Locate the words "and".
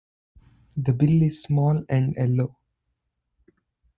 1.87-2.15